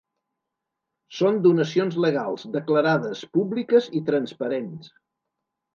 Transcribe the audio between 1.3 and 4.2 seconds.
donacions legals, declarades, públiques i